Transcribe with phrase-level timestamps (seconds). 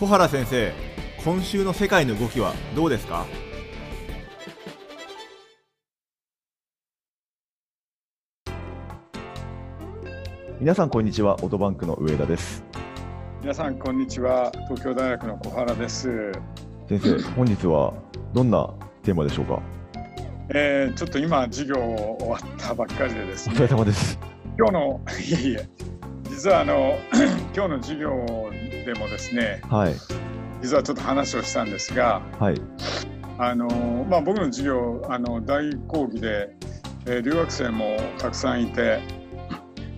[0.00, 0.72] 小原先生
[1.24, 3.26] 今週の世界の動きはどうですか？
[10.60, 12.62] 皆さんこんにちはオートバンクの上田です。
[13.40, 16.32] 皆さんこんにちは東京大学の小原です。
[16.88, 17.94] 先生 本日は
[18.34, 18.68] どんな
[19.02, 19.62] テーマでしょうか？
[20.52, 21.76] えー、ちょっと今授業
[22.18, 24.18] 終わったばっかりでですおね疲れ様です。
[24.58, 25.68] 今日の いえいえ
[26.28, 26.98] 実はあの
[27.56, 28.50] 今日の授業
[28.84, 29.94] でもですねはい。
[30.62, 32.60] 実はちょっと話をしたんですがはい。
[33.38, 33.68] あの、
[34.08, 36.54] まあ、僕の授業あの大講義で、
[37.06, 39.00] えー留学生もたくさんいて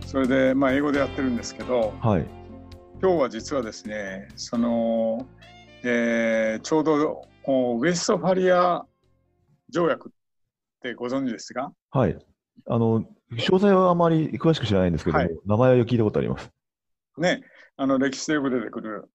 [0.06, 2.26] それで、まあ、英語でやってるんですけどはい。
[3.02, 5.26] 今日は実はですねその、
[5.82, 8.82] えーちょうどおウェストファリア
[9.68, 10.12] 条約っ
[10.82, 11.72] てご存知ですか？
[11.90, 12.16] はい。
[12.68, 13.00] あの
[13.32, 15.34] 詳細はあまり詳しく知らないんですけども、はい。
[15.46, 16.50] 名前は聞いたことあります
[17.18, 17.42] ね
[17.76, 19.08] あの歴史でよく出てくる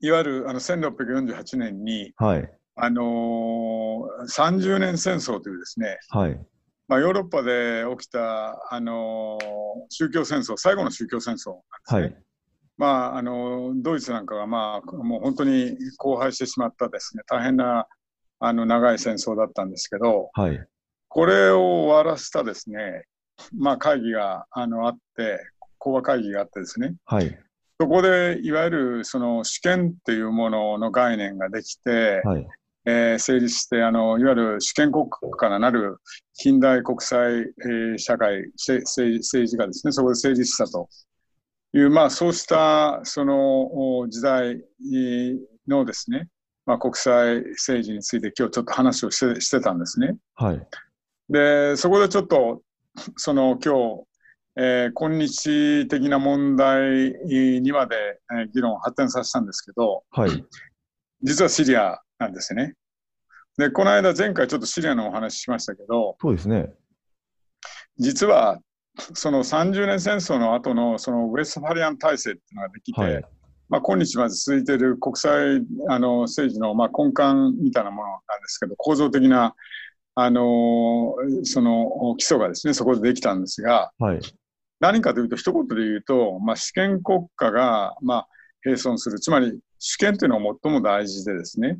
[0.00, 2.50] いわゆるあの1648年に、はい。
[2.78, 6.38] あのー30年戦争というですね、はい。
[6.88, 9.44] まあ、ヨーロッパで起きた、あのー
[9.88, 12.00] 宗教戦争最後の宗教戦争なんですね。
[12.00, 12.16] はい。
[12.78, 17.86] まああのドイツなんかが、まあ、もう本当に荒廃してしまったですね大変な
[18.38, 20.66] あの長い戦争だったんですけどはい。
[21.08, 23.06] これを終わらせたですね、
[23.56, 25.40] まあ、会議があのあって
[25.86, 26.96] 講和会議があってですね。
[27.04, 27.38] はい。
[27.80, 32.46] そこでいわゆるその主権っていうものの概念ができて、はい。
[32.88, 35.96] えー成立してあのいわゆる主権国家からなる
[36.34, 40.88] 近代国際、えー社会せ政政治がですねそこで成立したと。
[41.72, 44.62] いう、まあ、そうしたそのお時代
[45.68, 46.28] のですね、
[46.64, 50.16] まあ、国際政治について今日ちょっと話をしてしてたんですね。
[50.36, 50.66] はい。
[51.28, 52.62] でそこでちょっと
[53.16, 54.04] その今日、
[54.58, 60.44] えー今日的な問題にまで、えー議論を発展させたんですけど、はい
[61.22, 62.74] 実はシリアなんですね。
[63.58, 66.72] で、この間前回ちょっとシリアのお話ししましたけど、そうですね
[67.98, 68.60] 実は
[69.14, 73.24] その30年戦争の後のそのウェストファリアン体制っていうのができて、はい
[73.68, 79.54] まあ、今日まで続いている国際あの政治のまあ根幹みたいなものなんですけど、構造的な
[80.14, 81.14] あの
[81.44, 84.20] その基礎がですね、そこでできたんですが、はい
[84.80, 88.28] 何かというと、一言で言うと、まあ、主権国家が、まあ、
[88.64, 91.78] 並存する、つまり主権というのは最も大事でですね、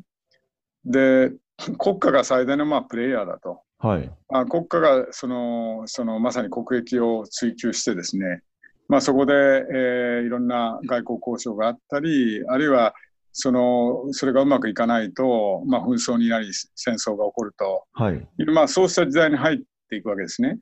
[0.85, 1.31] で、
[1.77, 3.61] 国家が最大のまあプレイヤーだと。
[3.79, 4.09] はい。
[4.29, 8.41] まあ、国家がそのそのまさに国益を追求してですね、
[8.87, 12.93] まあ、そこで、えーいろんな外交交渉があったり、あるいは
[13.31, 17.85] そのそれがうまくいかないと、まあ、紛争になり戦争が起こると。
[17.93, 18.27] はい。
[18.47, 19.57] まあ、そうした時代に入っ
[19.89, 20.57] ていくわけですね。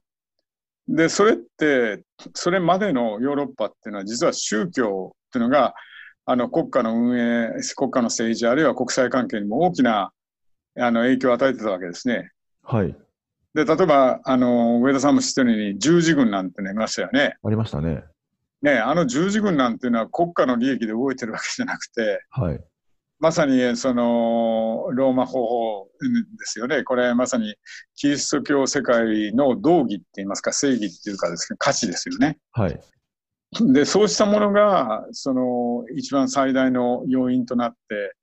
[0.88, 2.04] で、それって、
[2.34, 5.74] それまでのヨーロッパっていうのは、実は宗教っていうのが、
[6.26, 10.12] あの国家の運営、国家の政治、あるいは国際関係にも大きな
[10.78, 12.32] あの影響を与えてたわけですね。
[12.64, 12.96] はい
[13.54, 17.38] で、例えば、あの、上田さんも知ってるように、十字軍なんてのいましたよね。
[17.42, 18.04] ありましたね
[18.62, 22.60] ね、あの十字軍なんていうのは国家の利益で動いてるわけじゃなくて、はい
[23.20, 26.84] まさにそのローマ法法ですよね。
[26.84, 27.56] これまさに
[27.96, 32.38] キリスト教世界の道義って言いますか、正義っていうかですね、価値ですよね。
[32.52, 32.80] はい
[33.62, 38.16] で、そうしたものが、その一番最大の要因となって、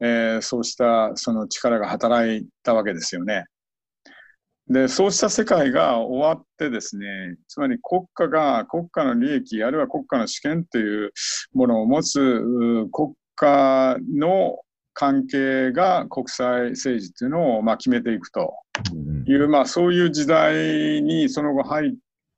[0.00, 3.44] えーそうしたその力が働いたわけですよね。
[4.68, 7.06] で、そうした世界が終わってですね、
[7.48, 11.12] つまり国家が国家の利益、あるいは国家の主権という
[11.52, 14.58] ものを持つう国家の
[14.92, 18.54] 関係が国際政治というのをまあ決めていくと。
[18.94, 21.92] うんいう、まあ、そういう時代にその後入っ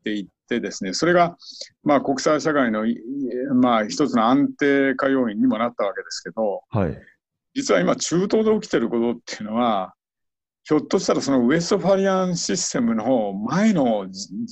[0.05, 1.37] ていってですね、それが
[1.83, 2.99] まあ国際社会のい
[3.55, 6.99] まあ一つの安定化要因にもなったわけですけど、はい。
[7.55, 9.95] 実は今中東で起きてることっていうのは、
[10.65, 14.07] ひょっとしたらそのウエストファリアンシステムの前の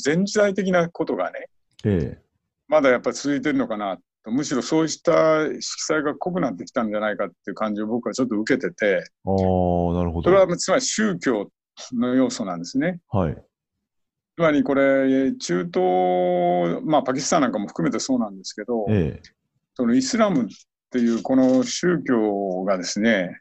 [0.05, 1.47] 前時代的なことがね、
[1.85, 2.23] ええ。
[2.69, 10.25] まだやっぱり続いてるのかなと、むしろそうした色彩が濃くなってきたんじゃないかっていう感じを僕はちょっと受けてて、ああなるほど。
[10.25, 11.51] それはつまり宗教
[11.93, 13.01] の要素なんですね。
[13.09, 13.35] はい。
[13.35, 19.23] つまりこれ、中東、まあパキスタンなんかも含めてそうなんですけど、ええ。
[19.75, 20.47] そのイスラムっ
[20.91, 23.41] ていうこの宗教がですね、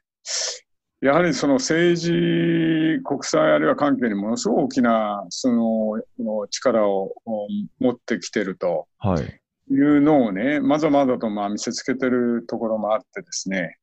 [1.02, 7.48] やはりその政治、国際あるいは関係にものすごく大きなそのの力をお
[7.80, 8.88] 持ってきてると。
[8.98, 9.42] はい
[9.72, 13.78] いうのをね、まざまざとまあ見せつけてるところもあってですね、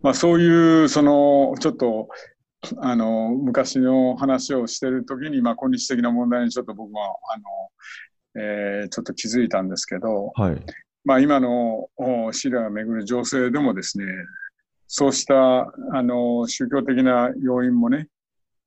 [0.00, 2.08] まあそういうそのちょっと
[2.78, 10.64] あの昔の話をしてるときに、まあ今日的な問題にちょっと僕はあの、えーちょっと気づいたんですけど、はい
[11.04, 11.88] まあ、今の
[12.32, 14.04] シリアをめぐる情勢でもですね、
[14.86, 15.62] そうした
[15.92, 18.08] あの宗教的な要因もね、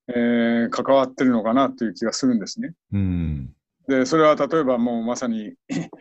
[0.08, 2.74] えー、関わってるのかなという気がするんですね。
[2.92, 3.50] うん。
[3.88, 5.54] で、それは例えばもうまさに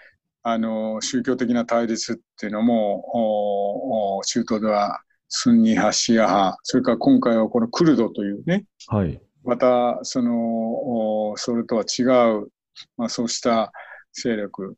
[0.42, 12.48] あの、宗教的な対立っていうのも、中東ではスンニ派、シア派、それから今回はこのクルドというね、はい、また、その、それとは違う、
[12.96, 13.72] まあ、そうした
[14.12, 14.76] 勢力、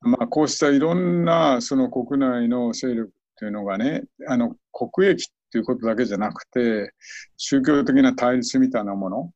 [0.00, 6.92] まあ、こうしたいろんなその国内の勢力っていうのがね、あの、国益っていうことだけじゃなくて、
[7.36, 9.32] 宗教的な対立みたいなもの、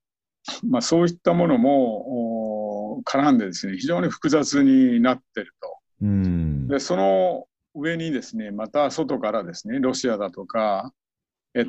[0.68, 2.37] まあ、そういったものも
[3.08, 5.78] 絡んでですね、非常に複雑になってると。
[6.02, 10.92] うん、で、その上にですね、また外からですね、ロシアだとか、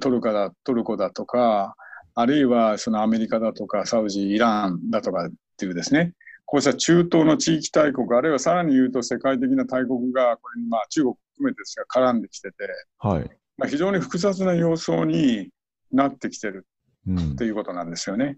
[0.01, 1.75] トルコだトルコだとか、
[2.13, 6.13] あるいはそのアメリカだとか、サウジ、イランだとかっていうですね、
[6.45, 12.55] こうした中東の地域大国、あるいはさらに言うと世界的な大国が、これにまあ中国含めてですが絡んできてて、
[12.97, 15.49] はいまあ、非常に複雑な様相に
[15.91, 16.65] なってきてる
[17.09, 18.37] っていうことなんですよね。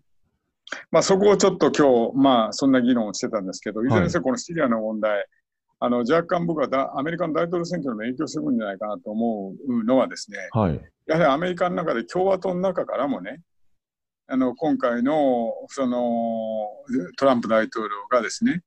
[0.73, 3.89] うんまあ、そこをちょっと今日、まあ、そんな議論をしてたんですけど、い。
[3.89, 5.25] ずれにせよこのシリアの問題、はい、
[5.79, 13.41] あの若干僕はだアメリカの大統領選挙にも影響するんじゃないかなと思うのはですね、はい、やはりアメリカの中で共和党の中からもね、
[14.27, 16.69] あの今回のその
[17.17, 18.61] トランプ大統領がですね、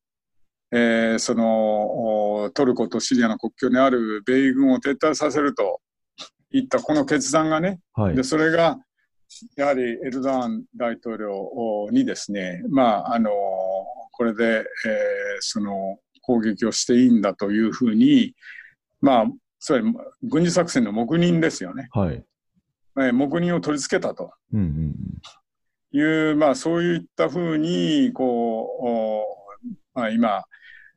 [0.73, 5.81] えー、そのトルコとシリアの国境にある米軍を撤退させると
[6.51, 8.79] いったこの決断がね、はい、でそれが
[9.57, 13.31] やはりエルドアン大統領にですね、まあ、あの
[14.13, 14.65] これで、えー、
[15.41, 18.35] その攻撃をしていいんだというふうに、
[19.01, 19.27] まあ、
[19.61, 21.89] つまり軍事作戦の黙認ですよね。
[21.91, 22.25] はい。
[22.97, 24.33] えー、黙認を取り付けたと。
[24.53, 24.95] うんうん
[25.97, 29.23] いう、まあ、そういったふうに、こ
[29.63, 30.43] う、まあ、今、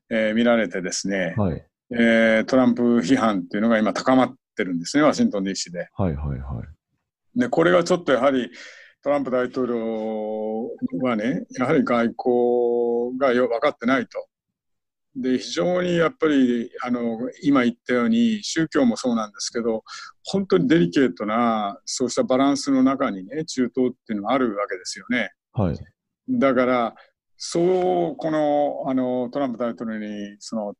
[0.09, 5.87] えー、見られてですね、はい、えー、トランプ批判っていうのが今高まってるんですね、ワシントン DC で。
[5.93, 6.76] はいはいはい。
[7.37, 8.51] で、これがちょっとやはり
[9.03, 10.69] トランプ大統領
[11.01, 14.27] はね、やはり外交がよ分かってないと。
[15.15, 19.83] で、非常にやっぱり、あの、今言ったように、宗教もそうなんですけど、
[20.23, 25.31] 本当にデリケートな、そうしたバランスの中にね、中東っていうのがあるわけですよね。
[25.53, 25.79] はい。
[26.29, 26.95] だから、
[27.35, 30.73] そう、この、あの、トランプ大統領に、その、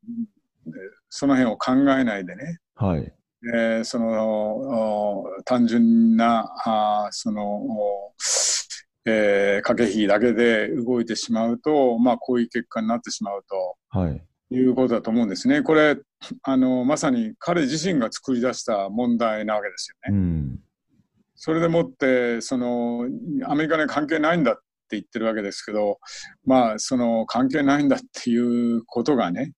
[1.09, 3.13] その辺を考えないでね、はい。
[3.53, 7.61] えー、その単純なあその、
[9.05, 14.21] えー、駆け引きだけで動いてしまうと、まあ、こういう結果になってしまうと、はい、
[14.51, 15.61] いうことだと思うんですね。
[15.61, 15.97] これ
[16.43, 20.17] あのまさに彼自身が作り出した問題なわけですよね。
[20.17, 20.59] うん、
[21.35, 23.07] それでもってその
[23.45, 24.61] アメリカに関係ないんだって
[24.91, 25.99] 言ってるわけですけど、
[26.45, 29.51] まあ、その関係ないんだっていうことがね、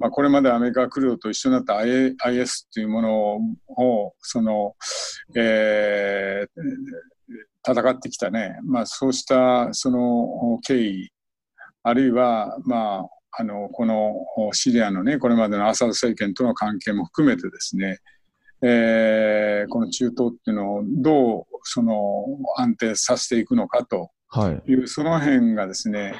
[0.00, 4.74] まあ、これまでアメリカクルドと一緒になった IS というものを、その、
[5.36, 11.10] えー、戦ってきたね、まあ、そうしたその経緯、
[11.82, 14.14] あるいは、まあ、あの、この
[14.52, 17.98] シリアのね、これまでのアサド政権との関係も含めてですね、
[18.62, 22.24] えー、この中東っていうのをどうその
[22.56, 24.10] 安定させていくのかと。
[24.50, 24.72] い。
[24.72, 26.14] う、はい、その辺がですね、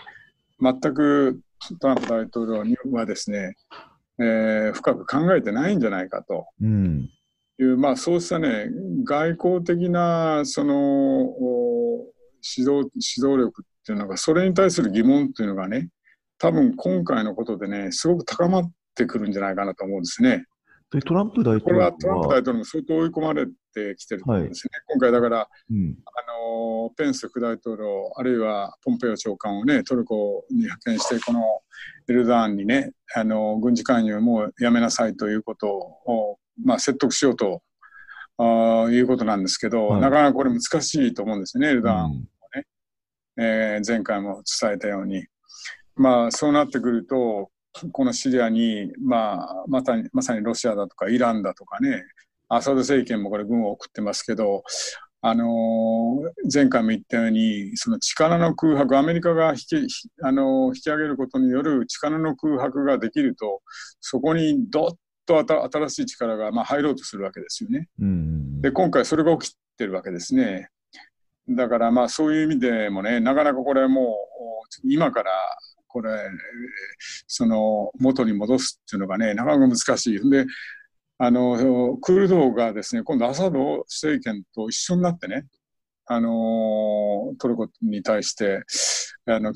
[0.60, 1.40] 全く
[1.80, 3.54] トランプ大統領にはですね、
[4.18, 7.08] えー、深く考えてないんじゃないかという、
[7.58, 8.68] うん、まあ、そうしたね、
[9.04, 11.34] 外交的なその
[12.56, 15.88] 指導指導力っていうのが、それに対する疑問っていうのがね、
[16.38, 20.44] 多分今回のことでね、すごく高まってくるんじゃないかなと思うんですね。
[20.90, 24.70] でトランプ大統領これはトランプ大統領も相当追い込まれてきてると思うんですね。
[24.72, 26.10] はい、今回だから、うん、あ
[26.48, 31.42] のペンス副大統領、あるいはポンペオ長官をね、トルコに派遣して、この
[32.08, 37.62] エルダーンにね、あの軍事介入もやめなさいということを、まあ、説得しようと
[38.38, 42.24] あいうことなんですけど、はい、なかなかこれ難しいと思うんですね、エルダーンをね。
[43.36, 45.26] うん、えー、前回も伝えたように。
[45.96, 47.50] まあ、そうなってくると、
[47.92, 52.02] このシリアに、まあ、まさにまさにロシアだとかイランだとかね、
[52.50, 54.62] アサド政権もこれ軍を送ってますけど、
[55.22, 55.48] あのー、
[56.52, 63.62] 前回も言ったように、その力の空白、アメリカが引き,、あのー、引き上げることによる力の空白ができると、
[64.00, 64.90] そこにどっ
[65.26, 67.88] と新しい力が、まあ、入ろうとするわけですよね。
[68.62, 70.68] で、今回それが起きてるわけですね。
[71.48, 74.16] だからまあそういう意味でもね、なかなかこれも
[74.84, 75.30] う今から
[75.88, 76.10] これ、
[77.26, 80.30] その元に戻すっていうのがね、なかなか難しい。
[80.30, 80.46] で、
[81.22, 85.44] あの、クルドがですね、今度アサド政権と一緒になってね、
[86.06, 88.62] あの、トルコに対して、
[89.26, 89.52] あの、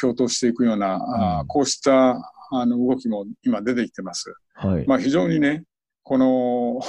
[0.00, 4.32] 共闘していくような、うん、こうしたあの動きも今出てきてます。
[4.54, 4.86] はい。
[4.86, 5.64] まあ、非常にね、
[6.04, 6.80] この、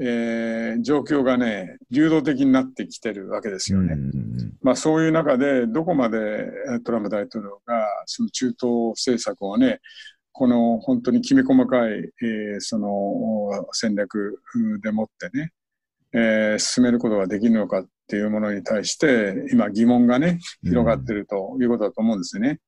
[0.00, 3.96] えー状況がね、流動的になってきてるわけですよね。
[4.60, 9.80] まあ、そういう中で、どこまでえートランプ大統領が、その中東政策をね、
[10.38, 14.40] この本当にきめ細かい、えーそのお戦略
[14.84, 15.50] でもってね、
[16.12, 22.60] えー進めることができるのかっていうものに対して、今疑問がね、広がってるということだと思うんですよね。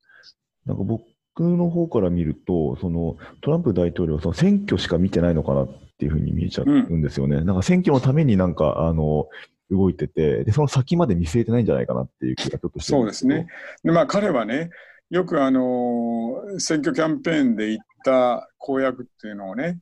[0.67, 1.05] なんか僕
[1.39, 7.43] の方から見ると、そのトランプ大統領はその選挙しか見てないのかなっていうふうに見えちゃうんですよね。
[7.43, 9.29] なんか選挙のためになんか、あの、
[9.71, 13.47] 動いてて、で、その先まで見据えてないんじゃないかなっていう気がちょっとしてそうですね。
[13.85, 14.71] で、まあ彼はね、
[15.11, 19.81] よくあの、選挙キャンペーンで言った公約っていうのをね、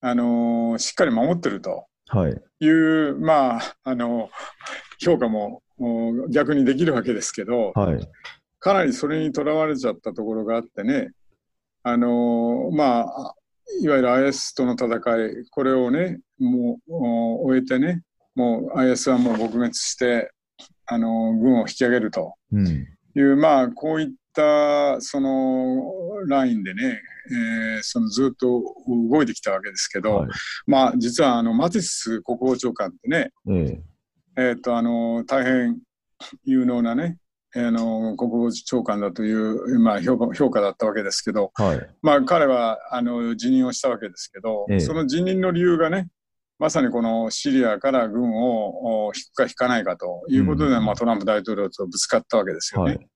[0.00, 2.40] あの、しっかり守ってるとはい。
[2.60, 4.30] いう、まあ、あの、
[4.98, 8.08] 評価もお逆にできるわけですけど、はい。
[8.58, 11.10] かなりそれにとらわれちゃったところがあってね、
[11.82, 13.34] あの、まあ、
[13.80, 18.02] いわゆる IS との戦い、これをね、もうお終えてね、
[18.34, 20.30] もう IS はもう撲滅して、
[20.86, 22.34] あの、軍を引き上げると。
[22.52, 22.66] うん。
[23.14, 25.82] いう、まあ、こういった、その、
[26.26, 28.62] ラインでね、えーそのずっと
[29.10, 30.30] 動いてきたわけですけど、はい。
[30.66, 33.80] まあ、実は、あの、マティス国防長官ってね、え
[34.36, 35.78] ええっ、と、あの、大変
[36.44, 37.18] 有能なね、
[37.54, 41.90] あの、国防長官だという、まあ、評価、評価だったわけですけど、はい。
[42.00, 46.08] まあ、彼は、あの、辞任をしたわけですけど、ええその辞任の理由がね、
[46.58, 52.94] まさにこのシリアから軍をお引くか引かないかということで、うんまあ、トランプ大統領とぶつかったわけですよね。
[52.94, 53.08] はい。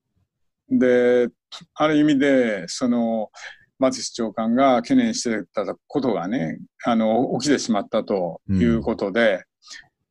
[0.70, 1.28] で、
[1.74, 3.30] ある意味で、その、
[3.78, 9.44] マティス長官が懸念してたことがね、あの、起きてしまったということで、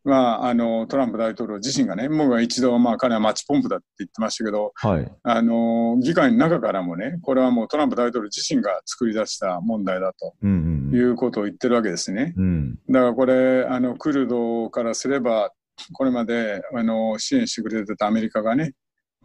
[0.04, 5.12] まあ、あの、トランプ大統領自身がね、もう一度、まあ、彼はマッチポンプだって言ってましたけど、はい。
[5.24, 10.52] あの、議会の中からもね、これはもうトランプ大統領自身が作り出した問題だとうん
[10.92, 11.12] うんいうん。
[11.14, 12.36] うことを言ってるわけですね。
[12.38, 12.76] うん。
[12.88, 15.50] だからこれ、あの、クルドからすれば、
[15.94, 18.74] これまで、あの、支援してくれてたアメリカがね、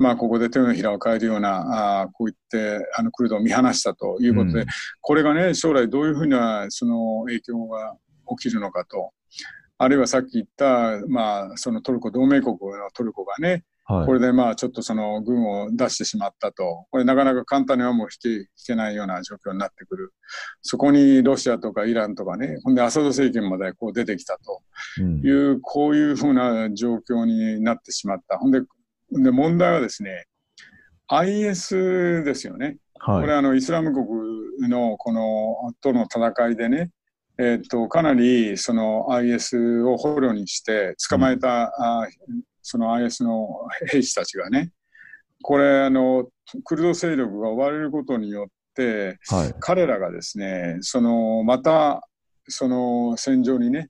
[0.01, 4.67] まあ、ここで手のひらを変えるような、あーこう言って、あの、クルドを見放したということで、うん
[5.03, 7.95] これがね、将来どういうふうな、その影響が
[8.39, 9.13] 起きるのかと、
[9.77, 14.07] あるいはさっき言った、まあ、そのトルコ、同盟国のトルコがね、はい。
[14.07, 20.13] これでまあちょっとその軍を出してしまったと、これなかなか簡単にはもう引け引けないような状況になってくる。
[20.63, 24.63] そこにロシアとかイランとかね、ほんでアサド政権までこう出てきたと
[25.01, 28.39] うんいう、こういうふうな状況になってしまった。
[28.39, 28.61] ほんで、
[29.13, 30.27] で問題はですね、
[31.09, 32.77] IS ですよね。
[32.99, 33.21] はい。
[33.23, 36.91] これあのイスラム国のこのとの戦いでね、
[37.39, 42.07] えっとかなりその IS を捕虜にして捕まえた、あ
[42.63, 43.49] その IS の
[43.91, 44.71] 兵士たちがね
[45.43, 46.29] これあの
[46.65, 49.55] クルド勢力が追われることによってはい。
[49.61, 52.03] 彼らがですねそのまた
[52.49, 53.89] その戦場にね、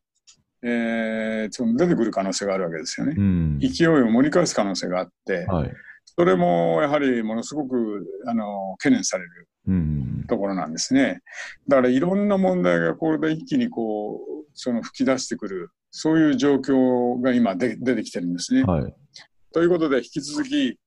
[0.62, 3.20] えー出てくる可能性があるわけですよねう。
[3.20, 3.58] ん。
[3.60, 5.72] 勢いを盛り返す可能性があって、はい。
[6.04, 10.24] それもやはりものすごくあの懸念されるうん。
[10.28, 11.22] ところなんですね。
[11.68, 18.62] だからいろんな問題がこれで一気にこう、その吹き出してくる、そういう状況が今で出てきてるんですね。
[18.62, 18.94] はい。
[19.52, 20.78] ということで引き続き、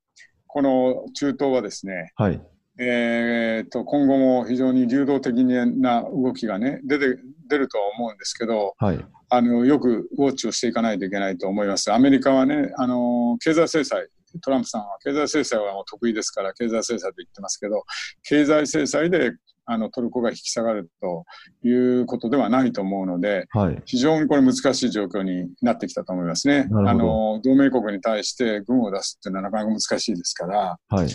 [0.47, 2.41] この中東はですね、はい。
[2.79, 9.05] えー、と今後も非常に流動的な動きがね出て出るとは思うんですけどはい。
[9.35, 11.91] あのよくウォッチをしていかないといけないと思います。
[11.91, 14.07] アメリカはねあの経済制裁
[14.41, 17.83] トランプさんは経済制裁はもう得意ですから経済制裁と言ってますけど
[18.21, 19.31] 経済制裁で
[19.65, 21.25] あのトルコが引き下がると
[21.67, 21.71] い
[22.01, 23.81] うことではないと思うのではい。
[23.85, 26.69] 非常にこれ難しい状況になってきたと思いますね。
[26.71, 30.77] あの同盟国に対して軍を出すっていうのはなかなか難しいですから。
[30.89, 31.07] はい。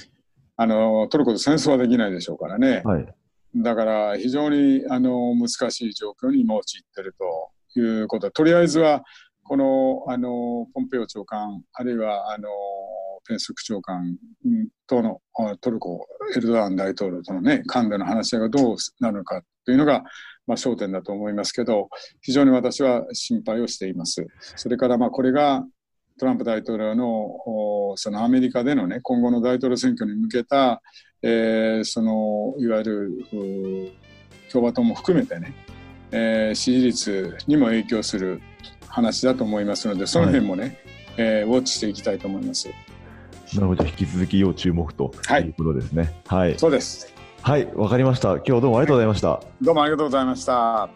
[0.57, 3.07] あのトルコと戦争はできないでしょうからね、はい。
[3.55, 9.03] だから非常にあの難しい状況に今陥っているということ、とりあえずは
[9.43, 12.49] このあのポンペオ長官、あるいはあの
[13.27, 14.17] ペンス副長官
[14.87, 15.21] との
[15.61, 16.07] トルコ、
[16.37, 20.03] エルドアン大統領との、ね、間での話し合いがどうなるのかというのが、
[20.47, 21.89] まあ、焦点だと思いますけど、
[22.23, 24.27] 非常に私は心配をしています。
[24.57, 25.65] それからまあこれが
[26.19, 30.83] トランプ大統領のそのアメリカでの、ね、今後の大統領選挙に向けた、
[31.23, 33.93] えーそのいわゆる
[34.51, 35.55] 共和党も含めてね、
[36.13, 38.41] えー支持率にも影響する
[38.89, 40.79] 話だと思いますので、その辺もね、
[41.17, 42.69] えーウォッチしていきたいと思います。
[43.55, 43.85] なるほど。
[43.85, 46.21] 引き続き要注目とはいいうことですね。
[46.27, 46.59] はい。
[46.59, 47.13] そうです。
[47.43, 47.67] はい。
[47.75, 48.35] わかりました。
[48.37, 49.41] 今日はどうもありがとうございました。
[49.63, 50.91] どうもありがとうございました。